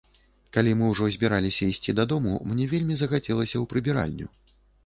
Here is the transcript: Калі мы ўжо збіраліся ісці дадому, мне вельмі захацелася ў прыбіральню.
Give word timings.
Калі 0.55 0.71
мы 0.77 0.87
ўжо 0.93 1.09
збіраліся 1.17 1.69
ісці 1.73 1.95
дадому, 1.99 2.33
мне 2.55 2.65
вельмі 2.75 2.95
захацелася 3.03 3.53
ў 3.53 3.73
прыбіральню. 3.75 4.27